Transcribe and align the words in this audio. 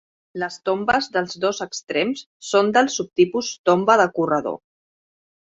Les 0.43 0.55
tombes 0.69 1.09
dels 1.17 1.35
dos 1.43 1.59
extrems 1.65 2.23
són 2.53 2.73
del 2.79 2.91
subtipus 2.95 3.53
tomba 3.71 4.01
de 4.03 4.09
corredor. 4.19 4.59